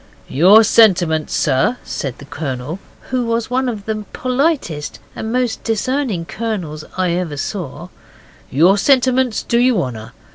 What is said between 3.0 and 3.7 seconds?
who was one